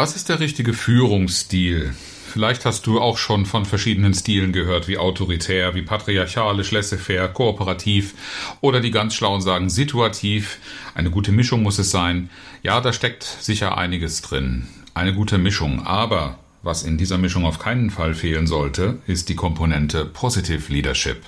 [0.00, 1.92] Was ist der richtige Führungsstil?
[2.26, 8.14] Vielleicht hast du auch schon von verschiedenen Stilen gehört, wie autoritär, wie patriarchalisch, laissez-faire, kooperativ
[8.62, 10.56] oder die ganz schlauen sagen situativ.
[10.94, 12.30] Eine gute Mischung muss es sein.
[12.62, 14.68] Ja, da steckt sicher einiges drin.
[14.94, 15.84] Eine gute Mischung.
[15.84, 21.20] Aber was in dieser Mischung auf keinen Fall fehlen sollte, ist die Komponente Positive Leadership.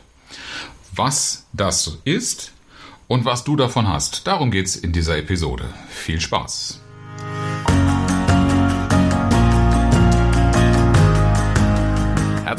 [0.97, 2.53] Was das ist
[3.07, 5.67] und was du davon hast, darum geht's in dieser Episode.
[5.91, 6.83] Viel Spaß!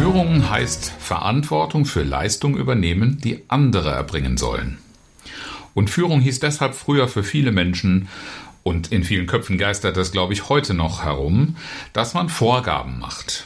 [0.00, 4.78] Führung heißt Verantwortung für Leistung übernehmen, die andere erbringen sollen.
[5.74, 8.08] Und Führung hieß deshalb früher für viele Menschen,
[8.62, 11.56] und in vielen Köpfen geistert das, glaube ich, heute noch herum,
[11.92, 13.44] dass man Vorgaben macht,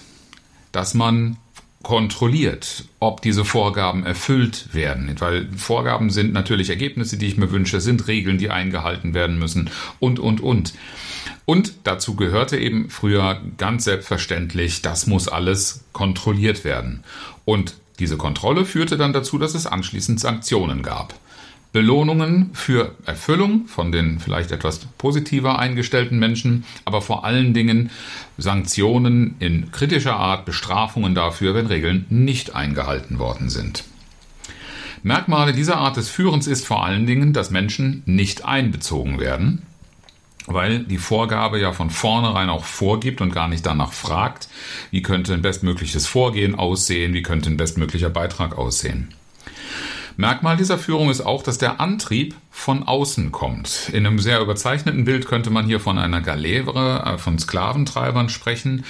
[0.71, 1.39] dass man
[1.85, 5.15] kontrolliert, ob diese Vorgaben erfüllt werden.
[5.21, 9.71] Weil Vorgaben sind natürlich Ergebnisse, die ich mir wünsche, sind Regeln, die eingehalten werden müssen
[10.01, 10.75] und, und, und.
[11.45, 17.05] Und dazu gehörte eben früher ganz selbstverständlich, das muss alles kontrolliert werden.
[17.45, 21.15] Und diese Kontrolle führte dann dazu, dass es anschließend Sanktionen gab.
[21.75, 27.91] Belohnungen für Erfüllung von den vielleicht etwas positiver eingestellten Menschen, aber vor allen Dingen
[28.39, 33.83] Sanktionen in kritischer Art, Bestrafungen dafür, wenn Regeln nicht eingehalten worden sind.
[35.03, 39.63] Merkmale dieser Art des Führens ist vor allen Dingen, dass Menschen nicht einbezogen werden,
[40.47, 44.47] weil die Vorgabe ja von vornherein auch vorgibt und gar nicht danach fragt,
[44.93, 49.13] wie könnte ein bestmögliches Vorgehen aussehen, wie könnte ein bestmöglicher Beitrag aussehen.
[50.17, 53.91] Merkmal dieser Führung ist auch, dass der Antrieb von außen kommt.
[53.93, 58.85] In einem sehr überzeichneten Bild könnte man hier von einer Galeere, äh, von Sklaventreibern sprechen,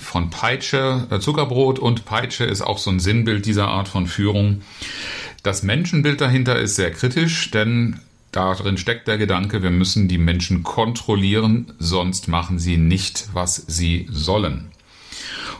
[0.00, 4.62] von Peitsche, äh, Zuckerbrot und Peitsche ist auch so ein Sinnbild dieser Art von Führung.
[5.42, 8.00] Das Menschenbild dahinter ist sehr kritisch, denn
[8.32, 14.06] darin steckt der Gedanke, wir müssen die Menschen kontrollieren, sonst machen sie nicht, was sie
[14.10, 14.70] sollen.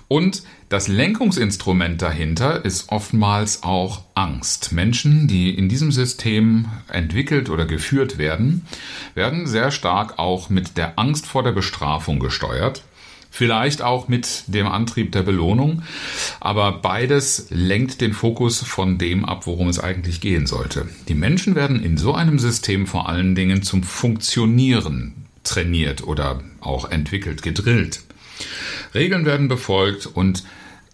[0.08, 4.70] Und das Lenkungsinstrument dahinter ist oftmals auch Angst.
[4.70, 8.64] Menschen, die in diesem System entwickelt oder geführt werden,
[9.16, 12.84] werden sehr stark auch mit der Angst vor der Bestrafung gesteuert.
[13.32, 15.82] Vielleicht auch mit dem Antrieb der Belohnung,
[16.38, 20.88] aber beides lenkt den Fokus von dem ab, worum es eigentlich gehen sollte.
[21.08, 26.88] Die Menschen werden in so einem System vor allen Dingen zum Funktionieren trainiert oder auch
[26.90, 28.02] entwickelt, gedrillt.
[28.94, 30.44] Regeln werden befolgt und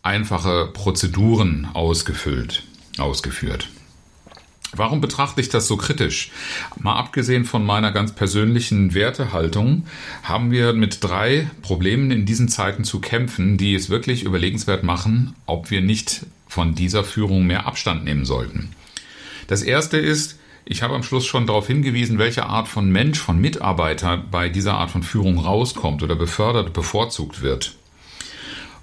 [0.02, 2.62] einfache Prozeduren ausgefüllt,
[2.98, 3.68] ausgeführt.
[4.72, 6.30] Warum betrachte ich das so kritisch?
[6.78, 9.86] Mal abgesehen von meiner ganz persönlichen Wertehaltung
[10.22, 15.34] haben wir mit drei Problemen in diesen Zeiten zu kämpfen, die es wirklich überlegenswert machen,
[15.46, 18.72] ob wir nicht von dieser Führung mehr Abstand nehmen sollten.
[19.46, 23.40] Das erste ist, ich habe am Schluss schon darauf hingewiesen, welche Art von Mensch, von
[23.40, 27.76] Mitarbeiter bei dieser Art von Führung rauskommt oder befördert, bevorzugt wird.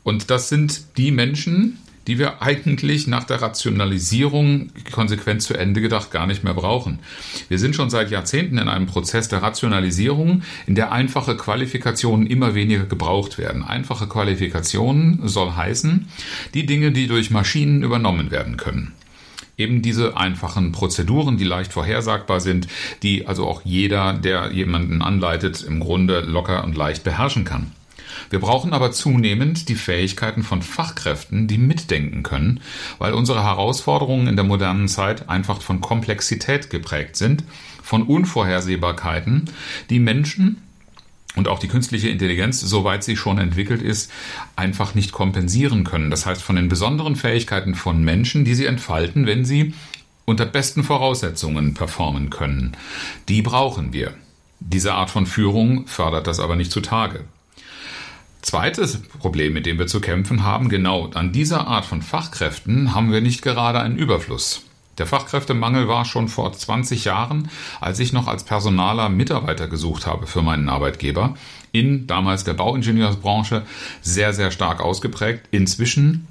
[0.03, 1.77] Und das sind die Menschen,
[2.07, 6.99] die wir eigentlich nach der Rationalisierung konsequent zu Ende gedacht gar nicht mehr brauchen.
[7.47, 12.55] Wir sind schon seit Jahrzehnten in einem Prozess der Rationalisierung, in der einfache Qualifikationen immer
[12.55, 13.63] weniger gebraucht werden.
[13.63, 16.07] Einfache Qualifikationen soll heißen,
[16.53, 18.93] die Dinge, die durch Maschinen übernommen werden können.
[19.55, 22.67] Eben diese einfachen Prozeduren, die leicht vorhersagbar sind,
[23.03, 27.71] die also auch jeder, der jemanden anleitet, im Grunde locker und leicht beherrschen kann.
[28.29, 32.61] Wir brauchen aber zunehmend die Fähigkeiten von Fachkräften, die mitdenken können,
[32.99, 37.43] weil unsere Herausforderungen in der modernen Zeit einfach von Komplexität geprägt sind,
[37.81, 39.49] von Unvorhersehbarkeiten,
[39.89, 40.61] die Menschen
[41.35, 44.11] und auch die künstliche Intelligenz, soweit sie schon entwickelt ist,
[44.55, 46.11] einfach nicht kompensieren können.
[46.11, 49.73] Das heißt, von den besonderen Fähigkeiten von Menschen, die sie entfalten, wenn sie
[50.25, 52.77] unter besten Voraussetzungen performen können.
[53.27, 54.13] Die brauchen wir.
[54.59, 57.25] Diese Art von Führung fördert das aber nicht zutage.
[58.43, 63.09] Zweites Problem, mit dem wir zu kämpfen haben, genau an dieser Art von Fachkräften haben
[63.09, 64.63] wir nicht gerade einen Überfluss.
[64.97, 67.49] Der Fachkräftemangel war schon vor 20 Jahren,
[67.79, 71.35] als ich noch als Personaler Mitarbeiter gesucht habe für meinen Arbeitgeber,
[71.71, 73.63] in damals der Bauingenieursbranche
[74.01, 75.47] sehr, sehr stark ausgeprägt.
[75.51, 76.27] Inzwischen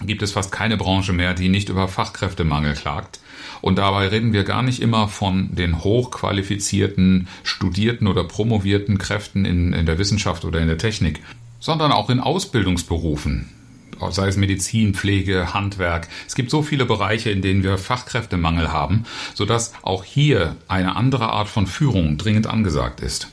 [0.00, 3.20] gibt es fast keine Branche mehr, die nicht über Fachkräftemangel klagt.
[3.60, 9.74] Und dabei reden wir gar nicht immer von den hochqualifizierten, studierten oder promovierten Kräften in,
[9.74, 11.20] in der Wissenschaft oder in der Technik,
[11.62, 13.48] sondern auch in Ausbildungsberufen.
[14.10, 16.08] sei es Medizin, Pflege, Handwerk.
[16.26, 21.28] Es gibt so viele Bereiche, in denen wir Fachkräftemangel haben, sodass auch hier eine andere
[21.30, 23.28] Art von Führung dringend angesagt ist.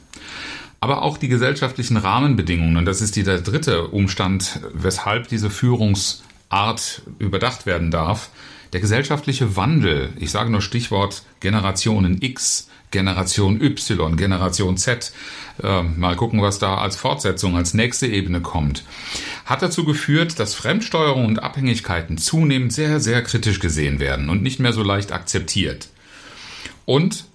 [0.80, 7.66] Aber auch die gesellschaftlichen Rahmenbedingungen, und das ist der dritte Umstand, weshalb diese Führungsart überdacht
[7.66, 8.30] werden darf,
[8.74, 15.12] der gesellschaftliche Wandel, ich sage nur Stichwort Generationen X, Generation Y, Generation Z,
[15.62, 18.84] äh, mal gucken, was da als Fortsetzung, als nächste Ebene kommt,
[19.46, 24.60] hat dazu geführt, dass Fremdsteuerung und Abhängigkeiten zunehmend sehr, sehr kritisch gesehen werden und nicht
[24.60, 25.90] mehr so leicht akzeptiert.
[26.86, 27.26] Und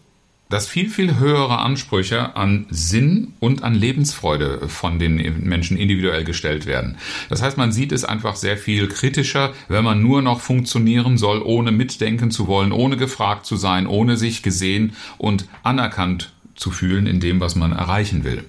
[0.50, 6.66] dass viel, viel höhere Ansprüche an Sinn und an Lebensfreude von den Menschen individuell gestellt
[6.66, 6.96] werden.
[7.30, 11.40] Das heißt, man sieht es einfach sehr viel kritischer, wenn man nur noch funktionieren soll,
[11.42, 17.06] ohne mitdenken zu wollen, ohne gefragt zu sein, ohne sich gesehen und anerkannt zu fühlen
[17.06, 18.44] in dem, was man erreichen will.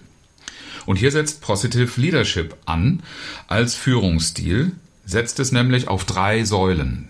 [0.86, 3.02] Und hier setzt Positive Leadership an
[3.48, 4.74] als Führungsstil,
[5.06, 7.08] setzt es nämlich auf drei Säulen.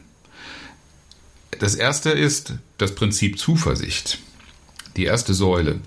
[1.60, 4.20] Das erste ist das Prinzip Zuversicht
[4.98, 5.80] die erste Säule.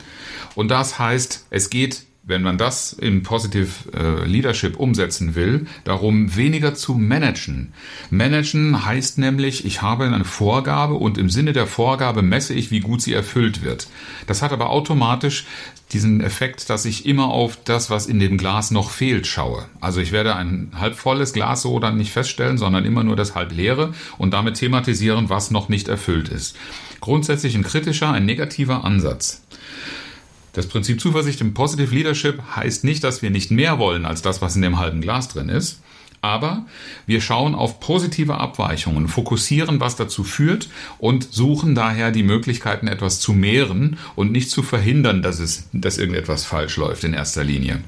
[0.54, 6.36] Und das heißt, es geht wenn man das im Positive äh, Leadership umsetzen will, darum
[6.36, 7.72] weniger zu managen.
[8.10, 12.80] Managen heißt nämlich, ich habe eine Vorgabe und im Sinne der Vorgabe messe ich, wie
[12.80, 13.88] gut sie erfüllt wird.
[14.26, 15.46] Das hat aber automatisch
[15.92, 19.64] diesen Effekt, dass ich immer auf das, was in dem Glas noch fehlt, schaue.
[19.80, 23.34] Also ich werde ein halb volles Glas so dann nicht feststellen, sondern immer nur das
[23.34, 26.56] halb leere und damit thematisieren, was noch nicht erfüllt ist.
[27.00, 29.42] Grundsätzlich ein kritischer, ein negativer Ansatz.
[30.58, 34.42] Das Prinzip Zuversicht im Positive Leadership heißt nicht, dass wir nicht mehr wollen als das,
[34.42, 35.82] was in dem halben Glas drin ist.
[36.20, 36.66] Aber
[37.06, 40.68] wir schauen auf positive Abweichungen, fokussieren, was dazu führt
[40.98, 45.96] und suchen daher die Möglichkeiten, etwas zu mehren und nicht zu verhindern, dass es, dass
[45.96, 47.84] irgendetwas falsch läuft in erster Linie.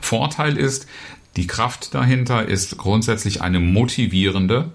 [0.00, 0.86] Vorteil ist,
[1.36, 4.72] die Kraft dahinter ist grundsätzlich eine motivierende,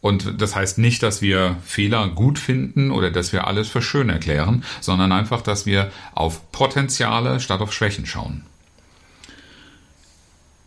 [0.00, 4.08] und das heißt nicht, dass wir Fehler gut finden oder dass wir alles für schön
[4.08, 8.44] erklären, sondern einfach, dass wir auf Potenziale statt auf Schwächen schauen.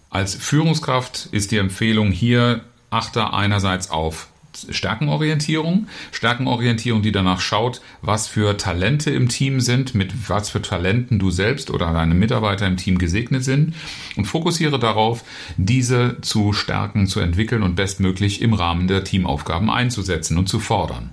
[0.10, 4.28] Als Führungskraft ist die Empfehlung hier, achte einerseits auf
[4.69, 5.88] Stärkenorientierung.
[6.12, 11.31] Stärkenorientierung, die danach schaut, was für Talente im Team sind, mit was für Talenten du
[11.31, 13.75] selbst oder deine Mitarbeiter im Team gesegnet sind
[14.16, 15.24] und fokussiere darauf,
[15.58, 21.12] diese zu stärken, zu entwickeln und bestmöglich im Rahmen der Teamaufgaben einzusetzen und zu fordern.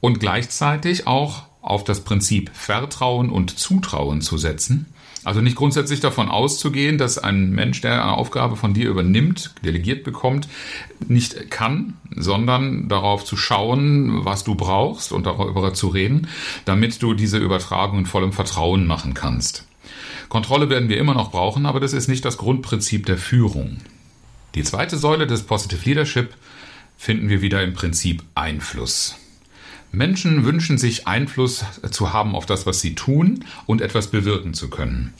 [0.00, 4.86] Und gleichzeitig auch auf das Prinzip Vertrauen und Zutrauen zu setzen
[5.24, 10.04] also nicht grundsätzlich davon auszugehen, dass ein Mensch, der eine Aufgabe von dir übernimmt, delegiert
[10.04, 10.48] bekommt,
[11.06, 16.28] nicht kann, sondern darauf zu schauen, was du brauchst und darüber zu reden,
[16.64, 19.66] damit du diese Übertragung in vollem Vertrauen machen kannst.
[20.28, 23.78] Kontrolle werden wir immer noch brauchen, aber das ist nicht das Grundprinzip der Führung.
[24.54, 26.34] Die zweite Säule des Positive Leadership
[26.96, 29.16] finden wir wieder im Prinzip Einfluss.
[29.92, 34.70] Menschen wünschen sich Einfluss zu haben auf das, was sie tun und etwas bewirken zu
[34.70, 35.14] können.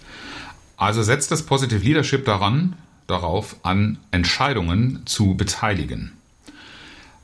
[0.77, 2.77] Also setzt das Positive Leadership daran,
[3.07, 6.13] darauf an Entscheidungen zu beteiligen.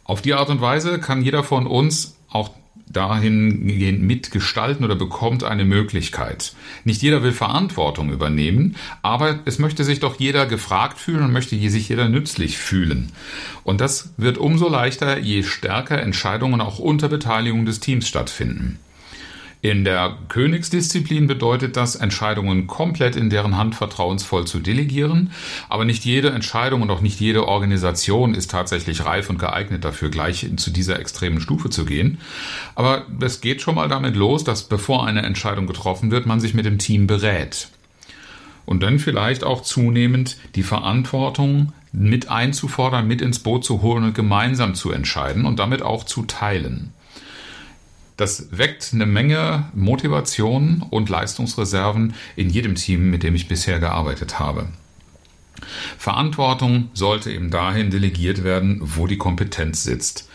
[0.05, 2.51] Auf die Art und Weise kann jeder von uns auch
[2.87, 6.55] dahingehend mitgestalten oder bekommt eine Möglichkeit.
[6.85, 11.57] Nicht jeder will Verantwortung übernehmen, aber es möchte sich doch jeder gefragt fühlen und möchte
[11.69, 13.13] sich jeder nützlich fühlen.
[13.65, 18.79] Und das wird umso leichter, je stärker Entscheidungen auch unter Beteiligung des Teams stattfinden.
[19.63, 25.33] In der Königsdisziplin bedeutet das, Entscheidungen komplett in deren Hand vertrauensvoll zu delegieren.
[25.69, 30.11] Aber nicht jede Entscheidung und auch nicht jede Organisation ist tatsächlich reif und geeignet dafür,
[30.11, 32.19] gleich zu dieser extremen Stufe zu gehen.
[32.75, 36.55] Aber es geht schon mal damit los, dass bevor eine Entscheidung getroffen wird, man sich
[36.55, 37.69] mit dem Team berät.
[38.67, 44.15] Und dann vielleicht auch zunehmend die Verantwortung mit einzufordern, mit ins Boot zu holen und
[44.15, 46.93] gemeinsam zu entscheiden und damit auch zu teilen.
[48.17, 54.39] Das weckt eine Menge Motivation und Leistungsreserven in jedem Team, mit dem ich bisher gearbeitet
[54.39, 54.69] habe.
[55.99, 60.29] Verantwortung sollte eben dahin delegiert werden, wo die Kompetenz sitzt.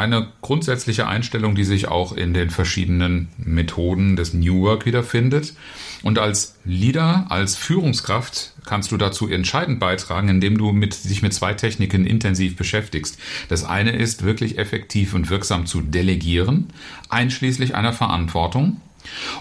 [0.00, 5.52] Eine grundsätzliche Einstellung, die sich auch in den verschiedenen Methoden des New Work wiederfindet.
[6.02, 11.34] Und als Leader, als Führungskraft kannst du dazu entscheidend beitragen, indem du mit, dich mit
[11.34, 13.18] zwei Techniken intensiv beschäftigst.
[13.50, 16.68] Das eine ist wirklich effektiv und wirksam zu delegieren,
[17.10, 18.80] einschließlich einer Verantwortung.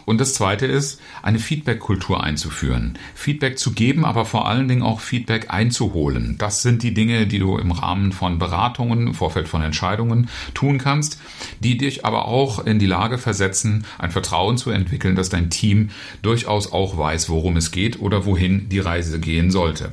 [0.06, 2.98] Und das Zweite ist, eine Feedback-Kultur einzuführen.
[3.16, 6.36] Feedback zu geben, aber vor allen Dingen auch Feedback einzuholen.
[6.38, 10.78] Das sind die Dinge, die du im Rahmen von Beratungen, im Vorfeld von Entscheidungen tun
[10.78, 11.20] kannst,
[11.60, 15.90] die dich aber auch in die Lage versetzen, ein Vertrauen zu entwickeln, dass dein Team
[16.22, 19.92] durchaus auch weiß, worum es geht oder wohin die Reise gehen sollte.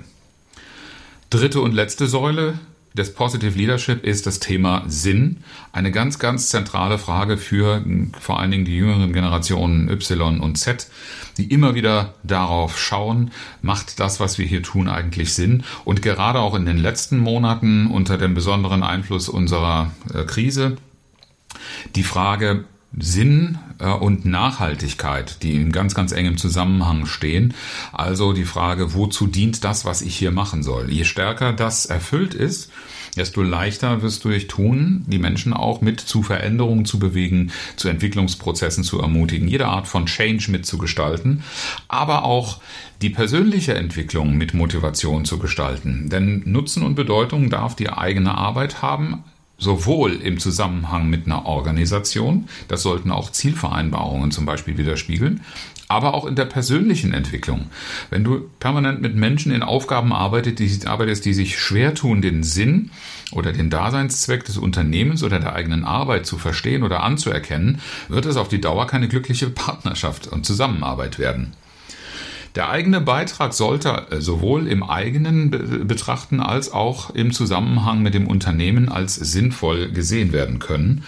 [1.31, 2.59] Dritte und letzte Säule
[2.97, 5.39] des Positive Leadership ist das Thema Sinn.
[5.73, 7.85] Eine ganz, ganz zentrale Frage für
[8.19, 10.89] vor allen Dingen die jüngeren Generationen Y und Z,
[11.37, 15.65] die immer wieder darauf schauen, macht das, was wir hier tun, eigentlich Sinn?
[15.85, 20.77] Und gerade auch in den letzten Monaten unter dem besonderen Einfluss unserer äh, Krise,
[21.95, 22.65] die Frage,
[22.97, 27.55] Sinn äh, und Nachhaltigkeit, die in ganz, ganz engem Zusammenhang stehen.
[27.93, 30.91] Also die Frage, wozu dient das, was ich hier machen soll?
[30.91, 32.71] Je stärker das erfüllt ist,
[33.17, 37.89] desto leichter wirst du dich tun, die Menschen auch mit zu Veränderungen zu bewegen, zu
[37.89, 41.43] Entwicklungsprozessen zu ermutigen, jede Art von Change mitzugestalten,
[41.89, 42.61] aber auch
[43.03, 46.09] die persönliche Entwicklung mit Motivation zu gestalten.
[46.11, 49.25] Denn Nutzen und Bedeutung darf die eigene Arbeit haben,
[49.59, 55.41] sowohl im Zusammenhang mit einer Organisation, das sollten auch Zielvereinbarungen zum Beispiel widerspiegeln,
[55.89, 57.67] aber auch in der persönlichen Entwicklung.
[58.11, 62.91] Wenn du permanent mit Menschen in Aufgaben arbeitest, die, sich schwer tun, den Sinn
[63.31, 68.37] oder den Daseinszweck des Unternehmens oder der eigenen Arbeit zu verstehen oder anzuerkennen, wird es
[68.37, 71.53] auf die Dauer keine glückliche Partnerschaft und Zusammenarbeit werden.
[72.57, 75.51] Der eigene Beitrag sollte äh, sowohl im eigenen
[75.87, 81.05] betrachten als auch im Zusammenhang mit dem Unternehmen als sinnvoll gesehen werden können.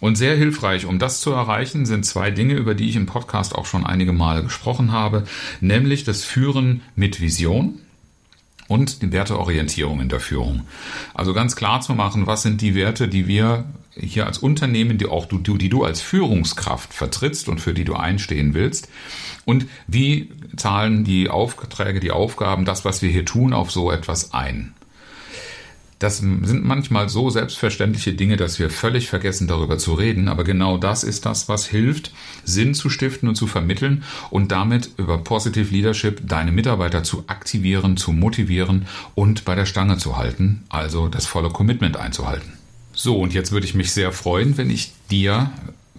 [0.00, 3.54] Und sehr hilfreich, um das zu erreichen, sind zwei Dinge, über die ich im Podcast
[3.54, 5.24] auch schon einige Male gesprochen habe,
[5.60, 7.78] nämlich das Führen mit Vision
[8.68, 10.62] und die Werteorientierung in der Führung.
[11.14, 13.64] Also ganz klar zu machen, was sind die Werte, die wir
[13.96, 17.94] hier als Unternehmen, die auch du, die du als Führungskraft vertrittst und für die du
[17.94, 18.88] einstehen willst.
[19.44, 24.32] Und wie zahlen die Aufträge, die Aufgaben, das, was wir hier tun, auf so etwas
[24.32, 24.74] ein?
[25.98, 30.26] Das sind manchmal so selbstverständliche Dinge, dass wir völlig vergessen, darüber zu reden.
[30.26, 34.90] Aber genau das ist das, was hilft, Sinn zu stiften und zu vermitteln und damit
[34.96, 40.64] über Positive Leadership deine Mitarbeiter zu aktivieren, zu motivieren und bei der Stange zu halten,
[40.70, 42.61] also das volle Commitment einzuhalten.
[43.02, 45.50] So, und jetzt würde ich mich sehr freuen, wenn ich dir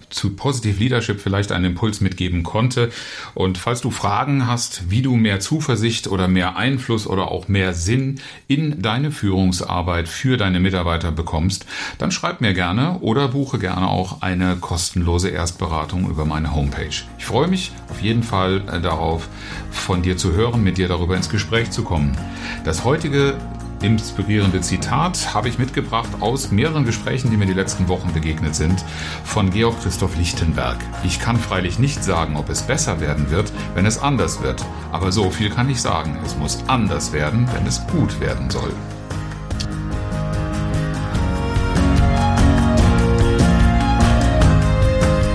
[0.08, 2.90] zu Positive Leadership vielleicht einen Impuls mitgeben konnte.
[3.34, 7.74] Und falls du Fragen hast, wie du mehr Zuversicht oder mehr Einfluss oder auch mehr
[7.74, 11.66] Sinn in deine Führungsarbeit für deine Mitarbeiter bekommst,
[11.98, 17.02] dann schreib mir gerne oder buche gerne auch eine kostenlose Erstberatung über meine Homepage.
[17.18, 19.28] Ich freue mich auf jeden Fall äh, darauf,
[19.70, 22.16] von dir zu hören, mit dir darüber ins Gespräch zu kommen.
[22.64, 23.36] Das heutige
[23.84, 28.82] inspirierende Zitat habe ich mitgebracht aus mehreren Gesprächen, die mir die letzten Wochen begegnet sind,
[29.24, 30.78] von Georg Christoph Lichtenberg.
[31.04, 34.64] Ich kann freilich nicht sagen, ob es besser werden wird, wenn es anders wird.
[34.90, 36.18] Aber so viel kann ich sagen.
[36.24, 38.72] Es muss anders werden, wenn es gut werden soll.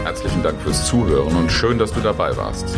[0.03, 2.77] Herzlichen Dank fürs Zuhören und schön, dass du dabei warst.